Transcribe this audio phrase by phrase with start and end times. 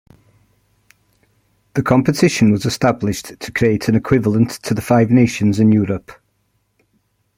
[1.75, 6.11] The competition was established to create an equivalent to the Five Nations in Europe.